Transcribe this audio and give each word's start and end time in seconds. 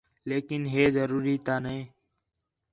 لیکن 0.29 0.61
ہے 0.73 0.83
ضروری 0.97 1.35
تا 1.45 1.55
نے 1.65 1.77